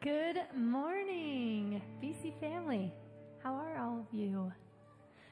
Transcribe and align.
Good 0.00 0.38
morning, 0.54 1.82
BC 2.00 2.38
family. 2.38 2.92
How 3.42 3.54
are 3.54 3.78
all 3.78 3.98
of 3.98 4.06
you? 4.16 4.52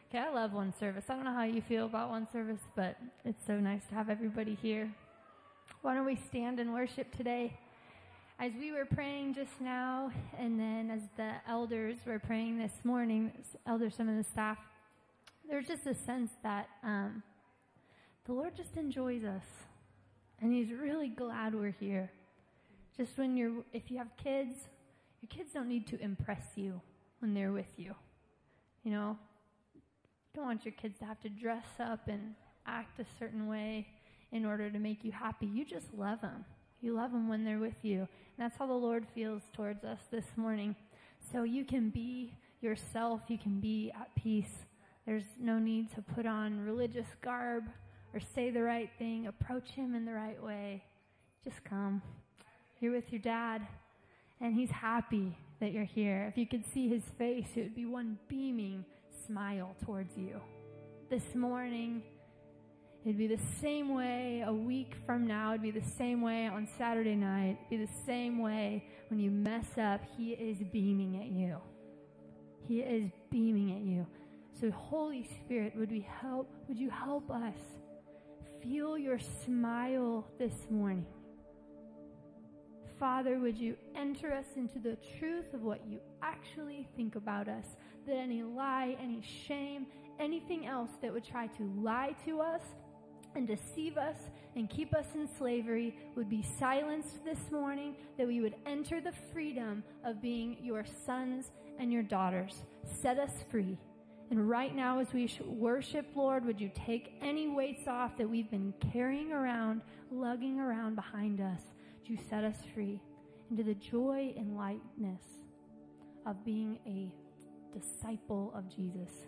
Okay, 0.09 0.19
I 0.19 0.29
love 0.35 0.55
one 0.55 0.75
service. 0.81 1.05
I 1.09 1.15
don't 1.15 1.25
know 1.25 1.33
how 1.33 1.45
you 1.45 1.63
feel 1.63 1.87
about 1.87 2.11
one 2.11 2.27
service, 2.33 2.59
but 2.75 2.97
it's 3.25 3.47
so 3.47 3.61
nice 3.61 3.83
to 3.91 3.95
have 3.95 4.11
everybody 4.11 4.59
here. 4.61 4.93
Why 5.83 5.95
don't 5.95 6.05
we 6.05 6.17
stand 6.17 6.59
and 6.59 6.75
worship 6.75 7.17
today? 7.17 7.57
As 8.41 8.51
we 8.59 8.73
were 8.73 8.87
praying 8.87 9.35
just 9.35 9.61
now, 9.61 10.11
and 10.37 10.59
then 10.59 10.91
as 10.91 11.03
the 11.17 11.35
elders 11.49 11.99
were 12.05 12.19
praying 12.19 12.59
this 12.59 12.73
morning, 12.83 13.31
elders, 13.69 13.95
some 13.95 14.09
of 14.09 14.17
the 14.17 14.25
staff, 14.25 14.59
there's 15.49 15.69
just 15.69 15.87
a 15.87 15.95
sense 15.95 16.33
that 16.43 16.67
um, 16.83 17.23
the 18.25 18.33
Lord 18.33 18.57
just 18.57 18.77
enjoys 18.77 19.23
us, 19.23 19.47
and 20.43 20.53
He's 20.53 20.73
really 20.73 21.09
glad 21.09 21.55
we're 21.55 21.71
here. 21.79 22.11
Just 22.97 23.19
when 23.19 23.37
you're, 23.37 23.65
if 23.73 23.91
you 23.91 23.99
have 23.99 24.17
kids, 24.17 24.57
your 25.21 25.29
kids 25.29 25.53
don't 25.53 25.69
need 25.69 25.87
to 25.89 26.01
impress 26.01 26.45
you 26.55 26.81
when 27.21 27.35
they're 27.35 27.53
with 27.53 27.73
you. 27.77 27.95
You 28.85 28.93
know, 28.93 29.19
you 29.75 29.81
don't 30.35 30.47
want 30.47 30.65
your 30.65 30.73
kids 30.73 30.99
to 31.01 31.05
have 31.05 31.21
to 31.21 31.29
dress 31.29 31.67
up 31.79 32.09
and 32.09 32.35
act 32.67 32.99
a 33.01 33.05
certain 33.19 33.47
way 33.49 33.87
in 34.33 34.45
order 34.45 34.71
to 34.71 34.79
make 34.79 35.05
you 35.05 35.13
happy. 35.13 35.47
You 35.47 35.65
just 35.65 35.93
love 35.97 36.21
them. 36.21 36.45
You 36.81 36.95
love 36.95 37.13
them 37.13 37.29
when 37.29 37.45
they're 37.45 37.59
with 37.59 37.83
you. 37.83 38.01
And 38.01 38.09
that's 38.39 38.57
how 38.57 38.67
the 38.67 38.73
Lord 38.73 39.07
feels 39.15 39.43
towards 39.53 39.85
us 39.85 40.01
this 40.11 40.27
morning. 40.37 40.77
So 41.33 41.43
you 41.43 41.65
can 41.65 41.91
be 41.91 42.35
yourself. 42.61 43.23
You 43.29 43.39
can 43.39 43.61
be 43.61 43.93
at 43.99 44.15
peace. 44.15 44.65
There's 45.07 45.25
no 45.41 45.59
need 45.59 45.95
to 45.95 46.03
put 46.03 46.27
on 46.27 46.65
religious 46.65 47.07
garb 47.23 47.65
or 48.13 48.21
say 48.21 48.51
the 48.51 48.63
right 48.63 48.91
thing. 48.99 49.27
Approach 49.27 49.71
Him 49.71 49.95
in 49.95 50.05
the 50.05 50.13
right 50.13 50.43
way. 50.43 50.85
Just 51.45 51.65
come. 51.65 52.03
You're 52.81 52.93
with 52.93 53.11
your 53.11 53.21
dad, 53.21 53.67
and 54.41 54.55
he's 54.55 54.71
happy 54.71 55.37
that 55.61 55.73
you're 55.73 55.85
here. 55.85 56.27
If 56.31 56.37
you 56.37 56.47
could 56.47 56.65
see 56.75 56.89
his 56.89 57.03
face, 57.17 57.47
it 57.55 57.63
would 57.63 57.75
be 57.75 57.87
one 57.87 58.19
beaming 58.29 58.85
smile 59.27 59.75
towards 59.85 60.17
you. 60.17 60.41
This 61.09 61.35
morning, 61.35 62.03
it'd 63.03 63.17
be 63.17 63.29
the 63.29 63.41
same 63.63 63.95
way 63.95 64.45
a 64.47 64.53
week 64.53 64.95
from 65.07 65.27
now. 65.27 65.51
It'd 65.51 65.63
be 65.63 65.71
the 65.71 65.81
same 65.97 66.21
way 66.21 66.49
on 66.49 66.69
Saturday 66.77 67.15
night. 67.15 67.57
It'd 67.67 67.71
be 67.71 67.87
the 67.87 68.05
same 68.05 68.41
way 68.41 68.85
when 69.09 69.21
you 69.21 69.31
mess 69.31 69.79
up. 69.79 70.03
He 70.17 70.33
is 70.33 70.59
beaming 70.71 71.17
at 71.17 71.29
you. 71.29 71.57
He 72.69 72.81
is 72.81 73.11
beaming 73.31 73.73
at 73.73 73.81
you. 73.81 74.07
So, 74.61 74.71
Holy 74.71 75.27
Spirit, 75.45 75.73
would 75.77 75.91
we 75.91 76.07
help? 76.21 76.51
Would 76.69 76.79
you 76.79 76.91
help 76.91 77.31
us 77.31 77.57
feel 78.63 78.99
your 78.99 79.19
smile 79.19 80.27
this 80.39 80.55
morning? 80.69 81.07
Father, 82.99 83.39
would 83.39 83.59
you 83.59 83.77
enter 83.95 84.33
us 84.33 84.47
into 84.57 84.79
the 84.79 84.97
truth 85.19 85.53
of 85.53 85.63
what 85.63 85.87
you 85.87 86.01
actually 86.23 86.89
think 86.97 87.15
about 87.15 87.47
us? 87.47 87.67
That 88.07 88.17
any 88.17 88.43
lie, 88.43 88.97
any 89.01 89.23
shame, 89.47 89.87
anything 90.19 90.67
else 90.67 90.91
that 91.03 91.13
would 91.13 91.25
try 91.25 91.47
to 91.49 91.73
lie 91.77 92.15
to 92.25 92.41
us 92.41 92.63
and 93.35 93.47
deceive 93.47 93.99
us 93.99 94.17
and 94.55 94.71
keep 94.71 94.95
us 94.95 95.05
in 95.15 95.29
slavery 95.37 95.95
would 96.15 96.31
be 96.31 96.43
silenced 96.59 97.23
this 97.23 97.51
morning, 97.51 97.97
that 98.17 98.27
we 98.27 98.41
would 98.41 98.55
enter 98.65 99.03
the 99.03 99.13
freedom 99.31 99.85
of 100.05 100.23
being 100.23 100.57
your 100.63 100.87
sons 101.05 101.51
and 101.79 101.93
your 101.93 102.03
daughters. 102.03 102.63
Set 103.03 103.19
us 103.19 103.33
free. 103.51 103.77
And 104.31 104.49
right 104.49 104.75
now, 104.75 105.01
as 105.01 105.13
we 105.13 105.31
worship, 105.45 106.07
Lord, 106.17 106.47
would 106.47 106.61
you 106.61 106.71
take 106.75 107.13
any 107.21 107.47
weights 107.47 107.87
off 107.87 108.17
that 108.17 108.29
we've 108.29 108.51
been 108.51 108.73
carrying 108.93 109.33
around, 109.33 109.83
lugging 110.11 110.59
around 110.59 110.97
behind 110.97 111.41
us? 111.43 111.61
You 112.09 112.19
set 112.29 112.45
us 112.45 112.57
free 112.75 113.01
into 113.51 113.63
the 113.63 113.75
joy 113.75 114.35
and 114.37 114.57
lightness 114.57 115.23
of 116.25 116.45
being 116.45 116.79
a 116.87 117.13
disciple 117.77 118.53
of 118.55 118.69
Jesus. 118.75 119.27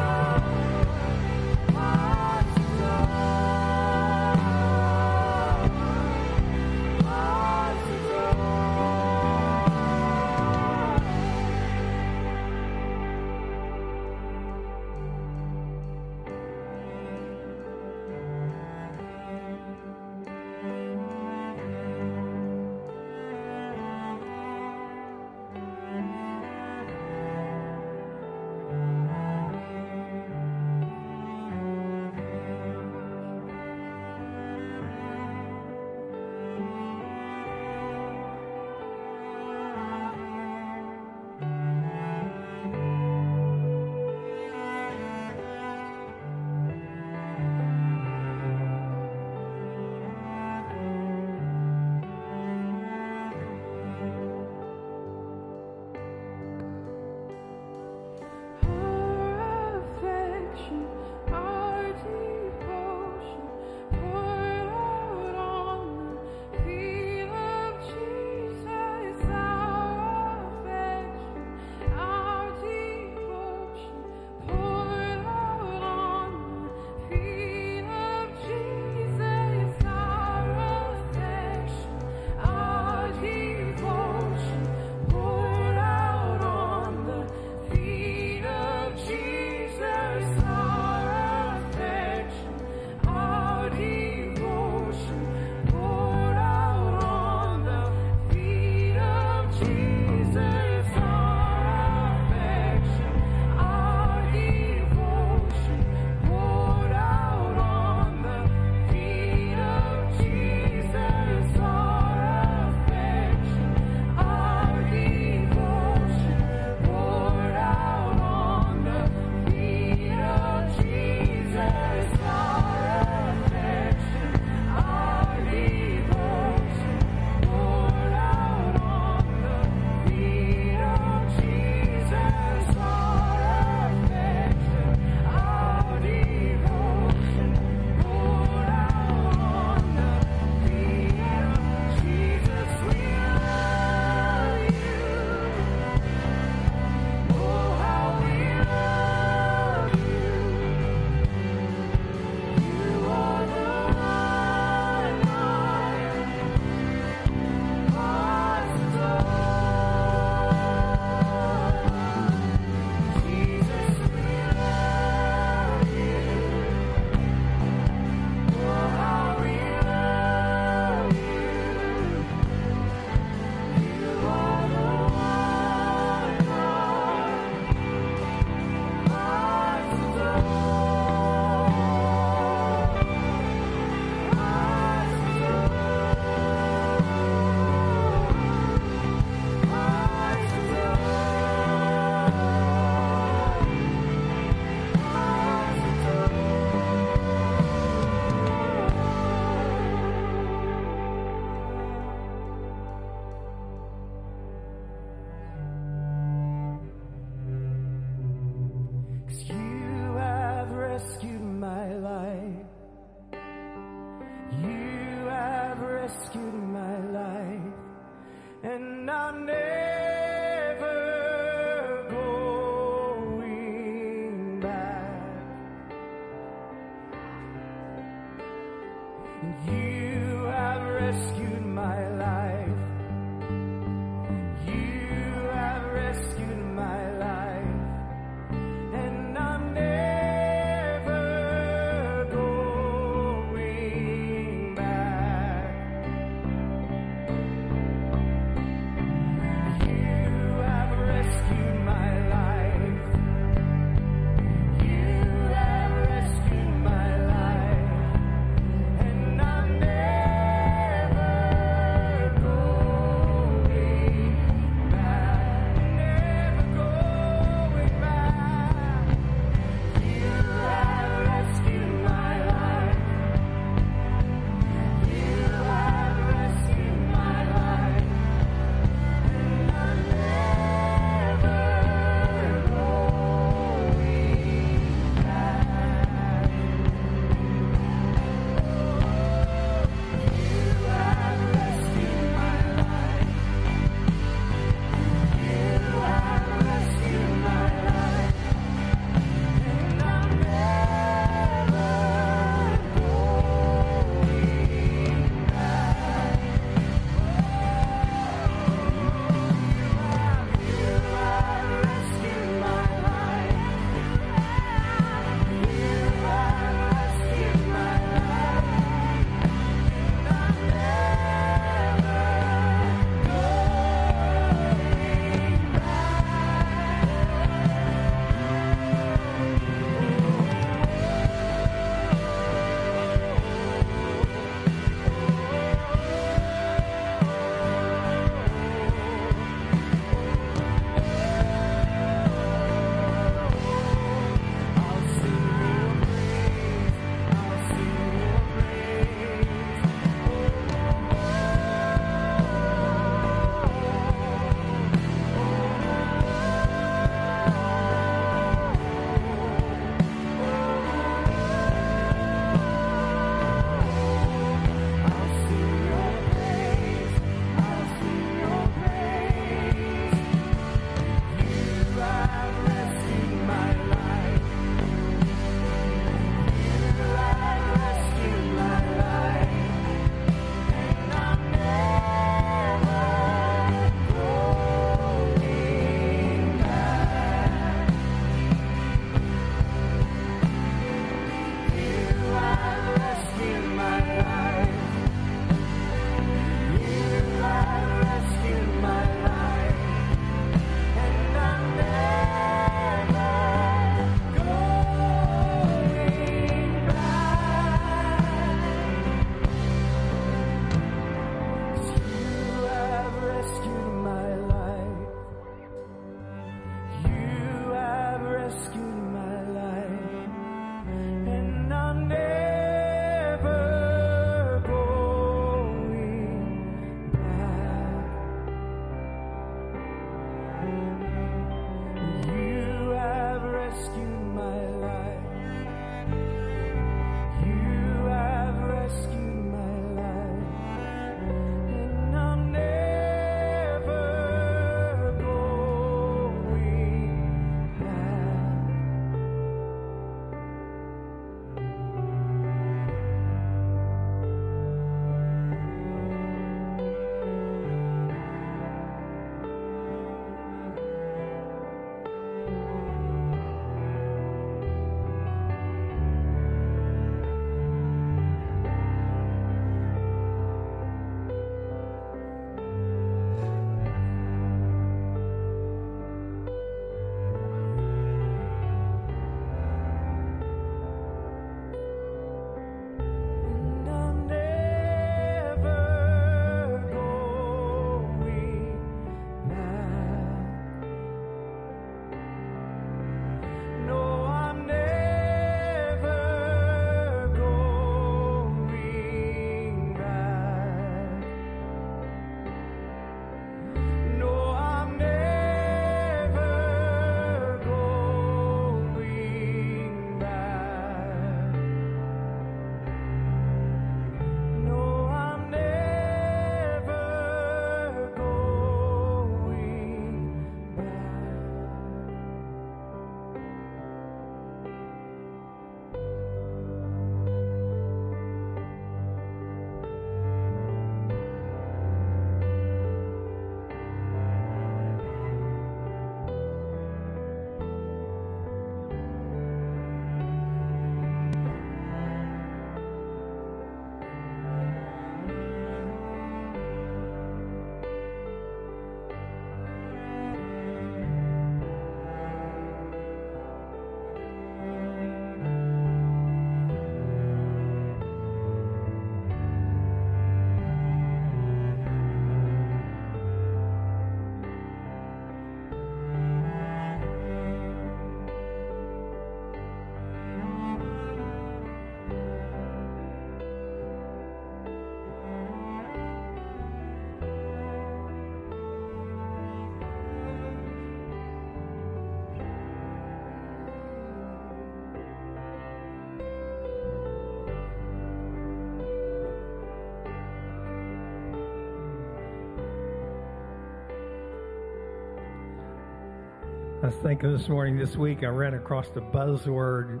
I 596.86 596.88
was 596.90 596.98
thinking 596.98 597.36
this 597.36 597.48
morning, 597.48 597.76
this 597.76 597.96
week, 597.96 598.22
I 598.22 598.28
ran 598.28 598.54
across 598.54 598.86
a 598.94 599.00
buzzword 599.00 600.00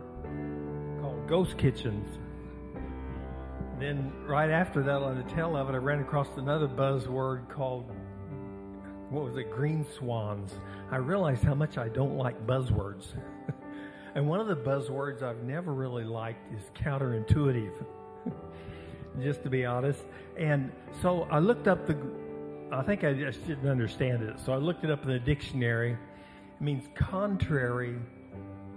called 1.00 1.26
ghost 1.26 1.58
kitchens. 1.58 2.06
Then, 3.80 4.12
right 4.24 4.50
after 4.50 4.84
that, 4.84 5.02
on 5.02 5.16
the 5.16 5.34
tail 5.34 5.56
of 5.56 5.68
it, 5.68 5.72
I 5.72 5.78
ran 5.78 5.98
across 5.98 6.28
another 6.36 6.68
buzzword 6.68 7.48
called, 7.48 7.90
what 9.10 9.24
was 9.24 9.36
it, 9.36 9.50
green 9.50 9.84
swans. 9.98 10.52
I 10.92 10.98
realized 10.98 11.42
how 11.42 11.56
much 11.56 11.76
I 11.76 11.88
don't 11.88 12.16
like 12.16 12.46
buzzwords. 12.46 13.06
and 14.14 14.28
one 14.28 14.38
of 14.38 14.46
the 14.46 14.54
buzzwords 14.54 15.24
I've 15.24 15.42
never 15.42 15.74
really 15.74 16.04
liked 16.04 16.54
is 16.54 16.70
counterintuitive, 16.80 17.84
just 19.20 19.42
to 19.42 19.50
be 19.50 19.66
honest. 19.66 20.04
And 20.38 20.70
so 21.02 21.26
I 21.32 21.40
looked 21.40 21.66
up 21.66 21.84
the, 21.88 21.98
I 22.70 22.84
think 22.84 23.02
I 23.02 23.12
just 23.12 23.44
didn't 23.44 23.68
understand 23.68 24.22
it. 24.22 24.38
So 24.38 24.52
I 24.52 24.58
looked 24.58 24.84
it 24.84 24.90
up 24.92 25.02
in 25.02 25.08
the 25.08 25.18
dictionary 25.18 25.98
it 26.58 26.62
means 26.62 26.84
contrary 26.94 27.96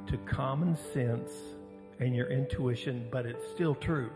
to 0.07 0.17
common 0.17 0.75
sense 0.93 1.31
and 1.99 2.13
your 2.13 2.29
intuition, 2.29 3.07
but 3.09 3.25
it's 3.25 3.45
still 3.53 3.73
true. 3.73 4.09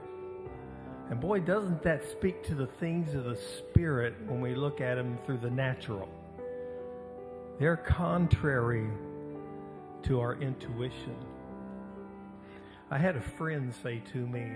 And 1.10 1.20
boy, 1.20 1.40
doesn't 1.40 1.82
that 1.84 2.04
speak 2.10 2.44
to 2.44 2.56
the 2.56 2.68
things 2.68 3.14
of 3.14 3.26
the 3.26 3.36
Spirit 3.36 4.16
when 4.28 4.42
we 4.42 4.56
look 4.56 4.82
at 4.82 4.96
them 4.96 5.18
through 5.26 5.38
the 5.38 5.50
natural? 5.50 6.10
They're 7.60 7.78
contrary 7.78 8.90
to 10.04 10.20
our 10.20 10.36
intuition. 10.42 11.16
I 12.92 12.98
had 12.98 13.16
a 13.16 13.22
friend 13.22 13.74
say 13.82 14.02
to 14.12 14.18
me 14.18 14.52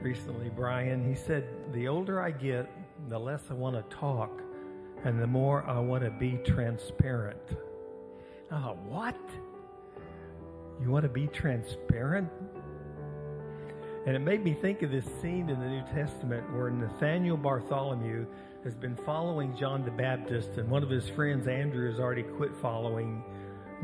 recently, 0.00 0.48
Brian, 0.48 1.06
he 1.08 1.14
said, 1.14 1.44
The 1.72 1.86
older 1.86 2.20
I 2.20 2.32
get, 2.32 2.68
the 3.08 3.18
less 3.18 3.42
I 3.50 3.54
want 3.54 3.76
to 3.76 3.96
talk, 3.96 4.42
and 5.04 5.20
the 5.20 5.26
more 5.26 5.64
I 5.64 5.78
want 5.78 6.02
to 6.02 6.10
be 6.10 6.38
transparent. 6.44 7.56
Oh, 8.52 8.76
what? 8.86 9.16
You 10.82 10.90
want 10.90 11.04
to 11.04 11.08
be 11.08 11.26
transparent? 11.26 12.28
And 14.04 14.14
it 14.14 14.18
made 14.18 14.44
me 14.44 14.52
think 14.52 14.82
of 14.82 14.90
this 14.90 15.06
scene 15.22 15.48
in 15.48 15.58
the 15.58 15.66
New 15.66 15.82
Testament 15.94 16.52
where 16.52 16.68
Nathaniel 16.68 17.38
Bartholomew 17.38 18.26
has 18.62 18.74
been 18.74 18.94
following 18.94 19.56
John 19.56 19.84
the 19.84 19.90
Baptist, 19.90 20.50
and 20.58 20.68
one 20.68 20.82
of 20.82 20.90
his 20.90 21.08
friends, 21.08 21.48
Andrew, 21.48 21.90
has 21.90 21.98
already 21.98 22.24
quit 22.24 22.54
following. 22.56 23.24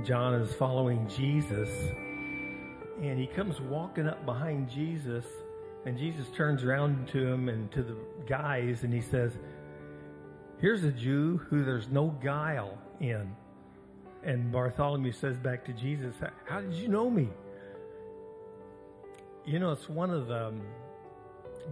John 0.05 0.35
and 0.35 0.45
is 0.45 0.55
following 0.55 1.09
Jesus. 1.09 1.71
And 3.01 3.19
he 3.19 3.27
comes 3.27 3.61
walking 3.61 4.07
up 4.07 4.27
behind 4.27 4.69
Jesus, 4.69 5.25
and 5.87 5.97
Jesus 5.97 6.27
turns 6.37 6.62
around 6.62 7.09
to 7.09 7.27
him 7.27 7.49
and 7.49 7.73
to 7.73 7.83
the 7.83 7.97
guys, 8.27 8.83
and 8.83 8.93
he 8.93 9.01
says, 9.01 9.33
Here's 10.61 10.85
a 10.85 10.93
Jew 10.93 11.39
who 11.49 11.64
there's 11.64 11.89
no 11.89 12.09
guile 12.23 12.77
in. 13.01 13.35
And 14.25 14.51
Bartholomew 14.51 15.12
says 15.12 15.37
back 15.39 15.64
to 15.66 15.73
Jesus, 15.73 16.14
How 16.47 16.61
did 16.61 16.75
you 16.75 16.89
know 16.89 17.09
me? 17.09 17.29
You 19.45 19.59
know, 19.59 19.73
it's 19.73 19.89
one 19.89 20.11
of 20.11 20.27
the 20.27 20.49
um, 20.49 20.62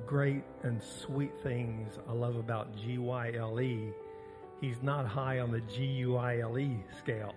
great 0.07 0.45
and 0.63 0.81
sweet 0.83 1.33
things 1.43 1.99
I 2.09 2.13
love 2.13 2.37
about 2.37 2.77
GYLE. 2.77 3.93
He's 4.61 4.83
not 4.83 5.07
high 5.07 5.41
on 5.41 5.51
the 5.51 5.61
GUILE 5.61 6.83
scale. 6.99 7.35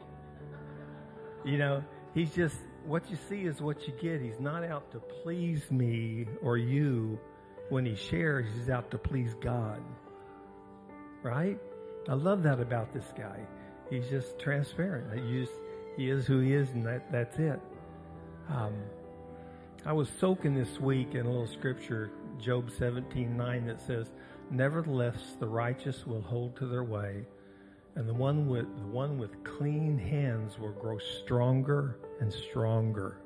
You 1.44 1.58
know, 1.58 1.84
he's 2.14 2.34
just, 2.34 2.56
what 2.86 3.10
you 3.10 3.18
see 3.28 3.44
is 3.46 3.62
what 3.62 3.88
you 3.88 3.94
get. 4.00 4.22
He's 4.22 4.40
not 4.40 4.64
out 4.64 4.92
to 4.92 5.00
please 5.00 5.70
me 5.72 6.26
or 6.42 6.58
you 6.58 7.20
when 7.70 7.86
he 7.86 7.96
shares, 7.96 8.48
he's 8.58 8.70
out 8.70 8.90
to 8.92 8.98
please 8.98 9.36
God. 9.42 9.82
Right? 11.22 11.60
I 12.08 12.14
love 12.14 12.44
that 12.44 12.60
about 12.60 12.94
this 12.94 13.06
guy. 13.16 13.40
He's 13.90 14.08
just 14.08 14.40
transparent. 14.40 15.14
He, 15.14 15.42
just, 15.42 15.54
he 15.98 16.10
is 16.10 16.26
who 16.26 16.40
he 16.40 16.54
is, 16.54 16.70
and 16.72 16.86
that, 16.86 17.12
that's 17.12 17.38
it. 17.40 17.60
Um, 18.50 18.74
I 19.86 19.94
was 19.94 20.10
soaking 20.20 20.56
this 20.56 20.80
week 20.80 21.16
in 21.16 21.26
a 21.26 21.30
little 21.30 21.48
scripture, 21.48 22.12
Job 22.40 22.70
17 22.78 23.36
9, 23.36 23.66
that 23.68 23.82
says, 23.82 24.08
Nevertheless, 24.52 25.36
the 25.40 25.48
righteous 25.48 26.06
will 26.06 26.22
hold 26.22 26.56
to 26.58 26.66
their 26.66 26.84
way, 26.84 27.26
and 27.96 28.08
the 28.08 28.14
one 28.14 28.48
with 28.48 28.66
the 28.78 28.88
one 28.88 29.18
with 29.18 29.44
clean 29.44 29.98
hands 29.98 30.58
will 30.60 30.72
grow 30.72 30.98
stronger 31.24 31.98
and 32.20 32.34
stronger. 32.34 33.18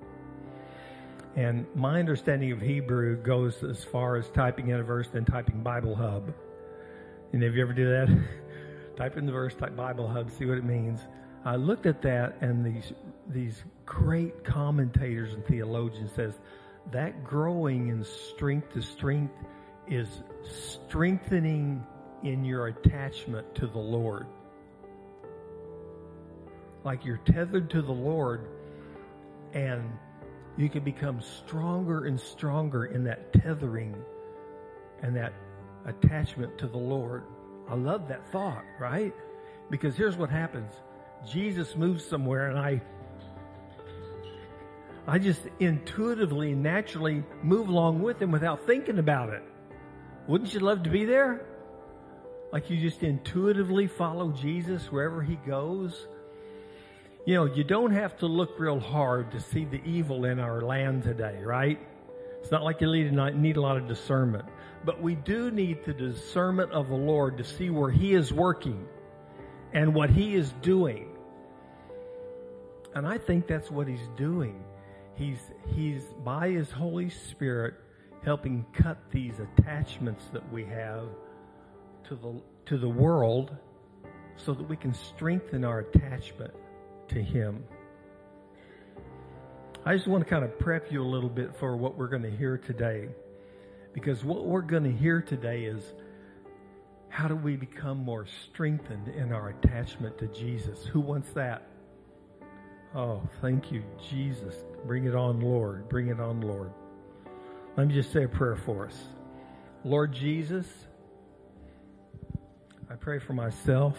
And 1.35 1.65
my 1.75 1.99
understanding 1.99 2.51
of 2.51 2.61
Hebrew 2.61 3.17
goes 3.17 3.63
as 3.63 3.83
far 3.83 4.17
as 4.17 4.29
typing 4.29 4.69
in 4.69 4.79
a 4.79 4.83
verse 4.83 5.09
and 5.13 5.25
typing 5.25 5.63
Bible 5.63 5.95
Hub. 5.95 6.31
And 7.31 7.41
have 7.41 7.55
you 7.55 7.63
ever 7.63 7.73
do 7.73 7.89
that? 7.89 8.09
type 8.95 9.17
in 9.17 9.25
the 9.25 9.31
verse, 9.31 9.55
type 9.55 9.75
Bible 9.75 10.07
Hub, 10.07 10.31
see 10.31 10.45
what 10.45 10.57
it 10.57 10.63
means. 10.63 10.99
I 11.45 11.55
looked 11.57 11.85
at 11.85 12.01
that, 12.03 12.37
and 12.41 12.65
these 12.65 12.93
these 13.27 13.63
great 13.85 14.43
commentators 14.43 15.33
and 15.33 15.45
theologians 15.45 16.11
says 16.13 16.39
that 16.91 17.23
growing 17.23 17.89
in 17.89 18.03
strength 18.03 18.73
to 18.73 18.81
strength 18.81 19.33
is 19.87 20.07
strengthening 20.43 21.85
in 22.23 22.45
your 22.45 22.67
attachment 22.67 23.53
to 23.55 23.67
the 23.67 23.79
Lord. 23.79 24.27
Like 26.83 27.05
you're 27.05 27.17
tethered 27.17 27.69
to 27.71 27.81
the 27.81 27.91
Lord 27.91 28.47
and 29.53 29.83
you 30.57 30.69
can 30.69 30.83
become 30.83 31.21
stronger 31.21 32.05
and 32.05 32.19
stronger 32.19 32.85
in 32.85 33.03
that 33.05 33.33
tethering 33.33 33.95
and 35.01 35.15
that 35.15 35.33
attachment 35.85 36.57
to 36.59 36.67
the 36.67 36.77
Lord. 36.77 37.23
I 37.69 37.75
love 37.75 38.07
that 38.09 38.25
thought, 38.31 38.63
right? 38.79 39.13
Because 39.69 39.95
here's 39.95 40.17
what 40.17 40.29
happens. 40.29 40.73
Jesus 41.27 41.75
moves 41.75 42.05
somewhere 42.05 42.49
and 42.49 42.59
I 42.59 42.81
I 45.05 45.19
just 45.19 45.41
intuitively, 45.59 46.53
naturally 46.53 47.23
move 47.41 47.67
along 47.67 48.01
with 48.01 48.21
him 48.21 48.31
without 48.31 48.65
thinking 48.65 48.99
about 48.99 49.29
it. 49.29 49.43
Wouldn't 50.27 50.53
you 50.53 50.61
love 50.61 50.83
to 50.83 50.89
be 50.89 51.03
there? 51.03 51.45
Like 52.53 52.69
you 52.69 52.79
just 52.79 53.03
intuitively 53.03 53.87
follow 53.87 54.31
Jesus 54.31 54.91
wherever 54.91 55.21
he 55.21 55.35
goes? 55.35 56.07
You 57.25 57.35
know, 57.35 57.45
you 57.45 57.63
don't 57.63 57.91
have 57.91 58.17
to 58.17 58.27
look 58.27 58.59
real 58.59 58.79
hard 58.79 59.31
to 59.31 59.41
see 59.41 59.65
the 59.65 59.81
evil 59.83 60.25
in 60.25 60.39
our 60.39 60.61
land 60.61 61.03
today, 61.03 61.41
right? 61.43 61.79
It's 62.41 62.51
not 62.51 62.63
like 62.63 62.79
you 62.79 62.87
need 62.91 63.57
a 63.57 63.61
lot 63.61 63.77
of 63.77 63.87
discernment. 63.87 64.45
But 64.85 65.01
we 65.01 65.15
do 65.15 65.49
need 65.49 65.85
the 65.85 65.93
discernment 65.93 66.71
of 66.71 66.89
the 66.89 66.95
Lord 66.95 67.37
to 67.37 67.43
see 67.43 67.69
where 67.69 67.91
He 67.91 68.13
is 68.13 68.33
working 68.33 68.85
and 69.73 69.93
what 69.93 70.09
He 70.09 70.35
is 70.35 70.51
doing. 70.61 71.09
And 72.93 73.07
I 73.07 73.17
think 73.17 73.47
that's 73.47 73.71
what 73.71 73.87
He's 73.87 74.07
doing. 74.17 74.63
He's, 75.15 75.39
he's 75.75 76.03
by 76.23 76.49
His 76.49 76.69
Holy 76.69 77.09
Spirit 77.09 77.75
helping 78.23 78.65
cut 78.73 78.97
these 79.11 79.33
attachments 79.39 80.23
that 80.33 80.51
we 80.51 80.65
have 80.65 81.07
to 82.07 82.15
the, 82.15 82.41
to 82.65 82.77
the 82.77 82.89
world 82.89 83.55
so 84.35 84.53
that 84.53 84.67
we 84.67 84.75
can 84.75 84.93
strengthen 84.93 85.63
our 85.63 85.79
attachment 85.79 86.53
to 87.09 87.21
Him. 87.21 87.63
I 89.85 89.95
just 89.95 90.07
want 90.07 90.23
to 90.23 90.29
kind 90.29 90.45
of 90.45 90.57
prep 90.59 90.91
you 90.91 91.03
a 91.03 91.05
little 91.05 91.29
bit 91.29 91.55
for 91.57 91.75
what 91.75 91.97
we're 91.97 92.07
going 92.07 92.23
to 92.23 92.31
hear 92.31 92.57
today. 92.57 93.09
Because 93.93 94.23
what 94.23 94.45
we're 94.45 94.61
going 94.61 94.83
to 94.83 94.91
hear 94.91 95.21
today 95.21 95.65
is 95.65 95.83
how 97.09 97.27
do 97.27 97.35
we 97.35 97.55
become 97.55 97.99
more 97.99 98.25
strengthened 98.25 99.07
in 99.07 99.31
our 99.31 99.49
attachment 99.49 100.17
to 100.17 100.27
Jesus? 100.27 100.83
Who 100.85 100.99
wants 100.99 101.29
that? 101.33 101.67
Oh, 102.95 103.21
thank 103.41 103.71
you, 103.71 103.83
Jesus. 104.09 104.55
Bring 104.85 105.05
it 105.05 105.15
on, 105.15 105.39
Lord. 105.39 105.87
Bring 105.89 106.07
it 106.07 106.19
on, 106.19 106.41
Lord. 106.41 106.71
Let 107.77 107.87
me 107.87 107.93
just 107.93 108.11
say 108.11 108.23
a 108.23 108.27
prayer 108.27 108.55
for 108.55 108.87
us. 108.87 108.97
Lord 109.83 110.11
Jesus, 110.11 110.67
I 112.89 112.95
pray 112.95 113.19
for 113.19 113.33
myself. 113.33 113.97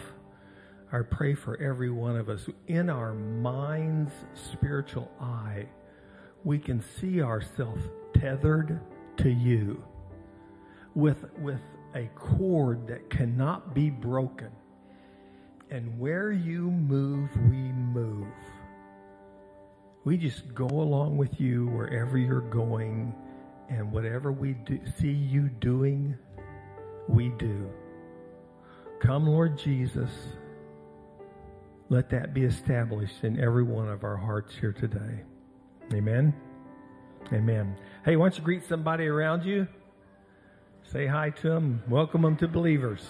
I 0.91 0.99
pray 1.01 1.35
for 1.35 1.59
every 1.61 1.89
one 1.89 2.15
of 2.15 2.29
us. 2.29 2.45
In 2.67 2.89
our 2.89 3.13
mind's 3.13 4.13
spiritual 4.33 5.11
eye, 5.19 5.67
we 6.43 6.59
can 6.59 6.81
see 6.99 7.21
ourselves 7.21 7.81
tethered 8.13 8.79
to 9.17 9.29
you 9.29 9.83
with, 10.93 11.25
with 11.39 11.61
a 11.93 12.09
cord 12.15 12.87
that 12.87 13.09
cannot 13.09 13.73
be 13.73 13.89
broken. 13.89 14.51
And 15.71 15.97
where 15.99 16.31
you 16.31 16.69
move, 16.71 17.29
we 17.49 17.57
move. 17.71 18.27
We 20.03 20.17
just 20.17 20.53
go 20.53 20.67
along 20.67 21.17
with 21.17 21.39
you 21.39 21.65
wherever 21.67 22.17
you're 22.17 22.41
going, 22.41 23.15
and 23.69 23.91
whatever 23.91 24.31
we 24.31 24.53
do, 24.53 24.79
see 24.99 25.11
you 25.11 25.49
doing, 25.49 26.15
we 27.07 27.29
do. 27.29 27.69
Come, 28.99 29.27
Lord 29.27 29.57
Jesus. 29.57 30.11
Let 31.89 32.09
that 32.11 32.33
be 32.33 32.43
established 32.43 33.23
in 33.23 33.39
every 33.39 33.63
one 33.63 33.89
of 33.89 34.03
our 34.03 34.17
hearts 34.17 34.55
here 34.55 34.73
today. 34.73 35.21
Amen. 35.93 36.33
Amen. 37.33 37.75
Hey, 38.03 38.15
why 38.15 38.29
don't 38.29 38.37
you 38.37 38.43
greet 38.43 38.67
somebody 38.67 39.07
around 39.07 39.45
you? 39.45 39.67
Say 40.91 41.07
hi 41.07 41.31
to 41.31 41.49
them. 41.49 41.81
Welcome 41.89 42.21
them 42.21 42.37
to 42.37 42.47
believers. 42.47 43.01